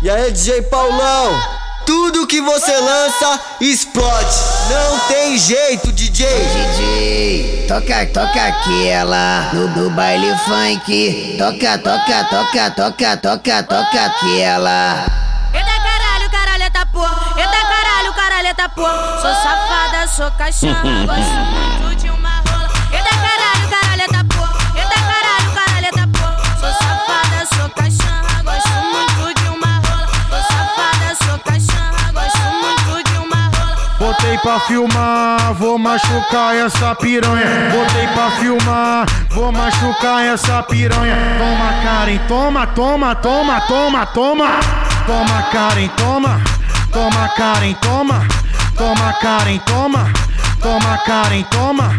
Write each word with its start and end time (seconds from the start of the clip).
E 0.00 0.08
aí, 0.08 0.30
DJ 0.30 0.62
Paulão? 0.62 1.42
Tudo 1.84 2.24
que 2.24 2.40
você 2.40 2.76
lança 2.78 3.40
explode. 3.60 4.36
Não 4.70 4.98
tem 5.08 5.36
jeito, 5.36 5.90
DJ. 5.90 6.24
DJ, 6.28 7.66
toca, 7.66 8.06
toca 8.06 8.46
aquela 8.46 9.50
no, 9.52 9.66
no 9.70 9.90
baile 9.90 10.32
funk. 10.46 11.36
Toca, 11.36 11.78
toca, 11.78 12.24
toca, 12.30 12.70
toca, 12.70 13.16
toca, 13.16 13.62
toca 13.64 14.04
aquela. 14.04 15.04
Eita 15.52 15.80
caralho, 15.82 16.30
caralheta 16.30 16.86
porra. 16.86 17.40
Eita 17.40 17.66
caralho, 17.66 18.12
caralheta 18.14 18.68
porra. 18.68 19.20
Sou 19.20 19.34
safada, 19.34 20.06
sou 20.06 20.30
caixão, 20.30 21.06
gosto 21.06 21.32
muito 21.32 21.87
Botei 33.98 34.38
pra 34.38 34.60
filmar, 34.60 35.54
vou 35.54 35.76
machucar 35.76 36.54
essa 36.54 36.94
piranha. 36.94 37.68
Botei 37.72 38.06
pra 38.08 38.30
filmar, 38.30 39.06
vou 39.30 39.50
machucar 39.50 40.24
essa 40.24 40.62
piranha. 40.62 41.16
Toma, 41.36 41.82
Karen, 41.82 42.18
toma, 42.28 42.66
toma, 42.68 43.14
toma, 43.16 43.60
toma, 43.62 44.06
toma. 44.06 44.60
Toma, 45.04 45.42
Karen, 45.50 45.88
toma. 45.96 46.40
Toma, 46.92 47.28
Karen, 47.30 47.74
toma. 47.80 48.26
Toma, 48.76 49.12
Karen, 49.20 49.58
toma. 49.66 50.12
Toma, 50.62 50.98
Karen, 51.04 51.44
toma. 51.50 51.94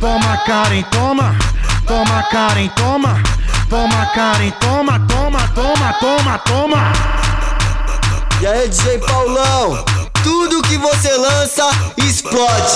Toma, 0.00 0.36
Karen, 0.44 0.84
toma. 0.90 1.36
Toma, 1.86 2.22
Karen, 2.30 2.68
toma. 2.70 3.22
Toma, 3.70 4.06
Karen, 4.06 4.52
toma, 4.60 4.98
toma, 5.06 5.48
toma, 5.54 5.92
toma, 6.00 6.38
toma. 6.38 6.92
E 8.40 8.46
aí, 8.46 8.68
DJ 8.68 8.98
Paulão? 8.98 10.03
Tudo 10.24 10.62
que 10.62 10.78
você 10.78 11.12
lança 11.18 11.68
explode. 11.98 12.74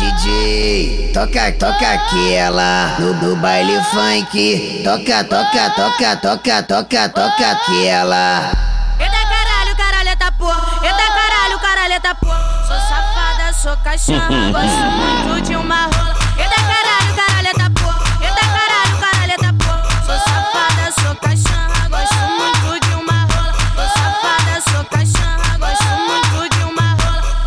DJ, 0.00 0.89
toca, 1.12 1.52
toca 1.52 1.92
aquela 1.92 2.96
no, 2.98 3.14
no 3.14 3.36
baile 3.36 3.80
funk. 3.90 4.82
Toca, 4.84 5.24
toca, 5.24 5.70
toca, 5.70 6.16
toca, 6.16 6.62
toca, 6.62 7.08
toca 7.08 7.50
aquela. 7.50 8.52
Eita 8.98 9.26
caralho, 9.28 9.76
caralheta 9.76 10.32
porra. 10.32 10.86
Eita 10.86 11.12
caralho, 11.12 11.58
caralheta 11.58 12.14
porra. 12.14 12.64
Sou 12.66 12.76
safada, 12.76 13.52
sou 13.52 13.76
caixão, 13.78 14.18
gosto 14.52 14.90
muito 14.90 15.29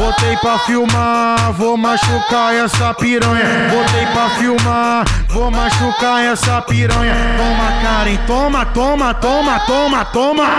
Botei 0.03 0.35
pra 0.35 0.59
filmar, 0.59 1.53
vou 1.53 1.77
machucar 1.77 2.53
essa 2.53 2.93
piranha. 2.93 3.69
Botei 3.71 4.05
pra 4.07 4.29
filmar, 4.31 5.05
vou 5.29 5.49
machucar 5.49 6.21
essa 6.25 6.61
piranha. 6.61 7.15
Toma, 7.37 7.71
Karen, 7.81 8.17
toma, 8.27 8.65
toma, 8.65 9.13
toma, 9.13 9.59
toma, 9.61 10.03
toma. 10.03 10.49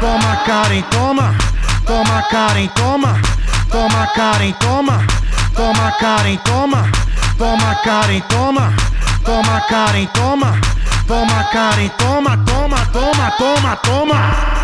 Toma, 0.00 0.36
Karen, 0.44 0.82
toma. 0.90 1.32
Toma, 1.86 2.22
Karen, 2.22 2.68
toma. 2.74 3.20
Toma, 3.70 4.08
Karen, 4.16 4.52
toma. 4.58 5.06
Toma, 5.54 5.92
Karen, 5.92 6.38
toma. 6.38 6.90
Toma, 7.38 7.74
Karen, 7.76 8.20
toma. 8.28 8.72
Toma, 9.24 9.60
Karen, 9.68 10.08
toma. 10.08 10.60
Toma, 11.06 11.44
Karen, 11.52 11.90
toma, 11.98 12.36
toma, 12.44 12.86
toma, 12.92 13.30
toma, 13.38 13.76
toma. 13.76 14.57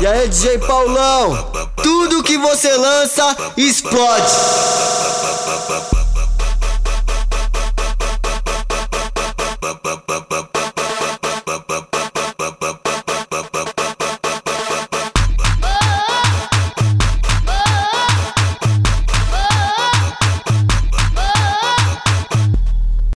E 0.00 0.06
aí, 0.06 0.28
DJ 0.28 0.56
Paulão? 0.60 1.52
Tudo 1.82 2.22
que 2.22 2.38
você 2.38 2.72
lança 2.74 3.36
explode. 3.58 4.32